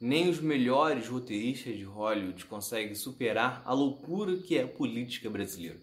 [0.00, 5.76] Nem os melhores roteiristas de Hollywood conseguem superar a loucura que é a política brasileira.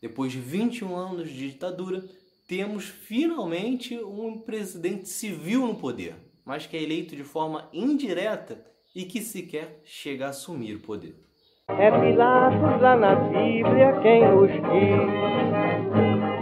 [0.00, 2.04] Depois de 21 anos de ditadura,
[2.46, 6.14] temos finalmente um presidente civil no poder,
[6.44, 8.64] mas que é eleito de forma indireta
[8.94, 11.16] e que sequer chega a assumir o poder.
[11.66, 15.34] É Pilatos lá na Bíblia quem nos diz,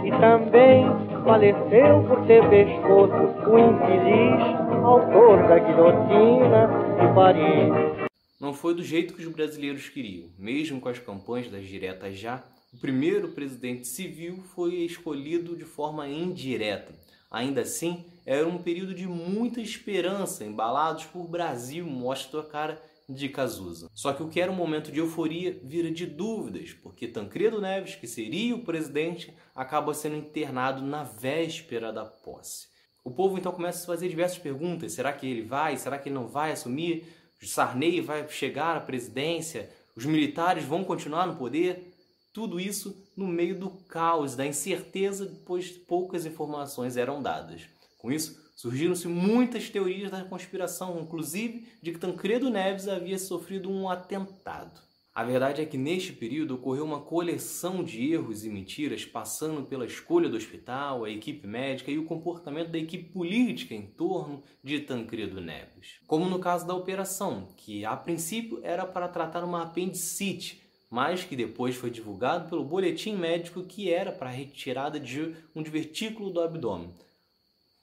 [0.05, 0.85] e também
[1.23, 6.67] faleceu por ter pescoço o infeliz autor da guilhotina
[6.99, 8.09] de Paris.
[8.39, 12.43] Não foi do jeito que os brasileiros queriam, mesmo com as campanhas das diretas já.
[12.73, 16.93] O primeiro presidente civil foi escolhido de forma indireta.
[17.31, 23.29] Ainda assim, era um período de muita esperança, embalados por Brasil, mostra a cara de
[23.29, 23.89] Cazuza.
[23.93, 27.95] Só que o que era um momento de euforia vira de dúvidas, porque Tancredo Neves,
[27.95, 32.72] que seria o presidente, acaba sendo internado na véspera da posse.
[33.03, 35.77] O povo então começa a fazer diversas perguntas: será que ele vai?
[35.77, 37.05] Será que ele não vai assumir?
[37.41, 39.69] Sarney vai chegar à presidência?
[39.95, 41.93] Os militares vão continuar no poder?
[42.31, 47.61] Tudo isso no meio do caos, da incerteza, pois poucas informações eram dadas.
[47.99, 53.89] Com isso, surgiram-se muitas teorias da conspiração, inclusive de que Tancredo Neves havia sofrido um
[53.89, 54.81] atentado.
[55.15, 59.85] A verdade é que neste período ocorreu uma coleção de erros e mentiras, passando pela
[59.85, 64.79] escolha do hospital, a equipe médica e o comportamento da equipe política em torno de
[64.79, 65.99] Tancredo Neves.
[66.07, 71.35] Como no caso da operação, que a princípio era para tratar uma apendicite, mas que
[71.35, 76.41] depois foi divulgado pelo boletim médico que era para a retirada de um divertículo do
[76.41, 76.91] abdômen.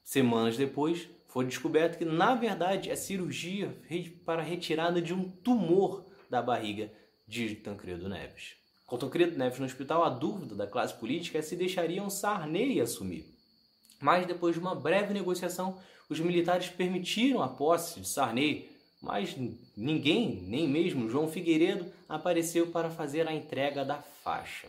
[0.03, 3.73] Semanas depois, foi descoberto que na verdade é cirurgia
[4.25, 6.91] para a retirada de um tumor da barriga
[7.31, 8.57] de Tancredo Neves.
[8.87, 13.25] Com Tancredo Neves no hospital, a dúvida da classe política é se deixariam Sarney assumir.
[13.99, 18.69] Mas depois de uma breve negociação, os militares permitiram a posse de Sarney
[19.01, 19.35] mas
[19.75, 24.69] ninguém, nem mesmo João Figueiredo, apareceu para fazer a entrega da faixa.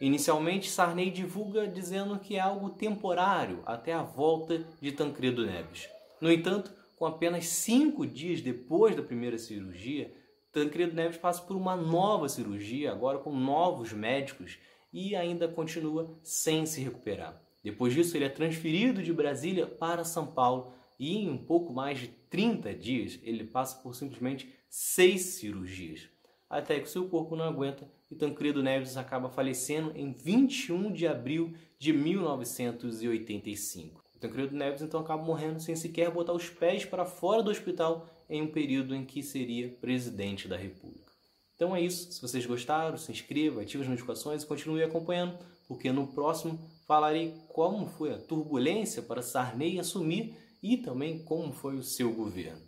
[0.00, 5.90] Inicialmente, Sarney divulga dizendo que é algo temporário até a volta de Tancredo Neves.
[6.20, 10.10] No entanto, com apenas cinco dias depois da primeira cirurgia,
[10.52, 14.58] Tancredo Neves passa por uma nova cirurgia, agora com novos médicos,
[14.92, 17.40] e ainda continua sem se recuperar.
[17.62, 21.98] Depois disso, ele é transferido de Brasília para São Paulo e em um pouco mais
[21.98, 26.08] de 30 dias ele passa por simplesmente seis cirurgias,
[26.48, 31.54] até que seu corpo não aguenta e Tancredo Neves acaba falecendo em 21 de abril
[31.78, 34.02] de 1985.
[34.18, 38.40] Tancredo Neves então acaba morrendo sem sequer botar os pés para fora do hospital em
[38.40, 41.10] um período em que seria presidente da República.
[41.56, 42.10] Então é isso.
[42.10, 45.36] Se vocês gostaram, se inscreva, ative as notificações e continue acompanhando,
[45.68, 51.76] porque no próximo falarei como foi a turbulência para Sarney assumir e também como foi
[51.76, 52.62] o seu governo.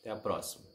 [0.00, 0.67] Até a próxima.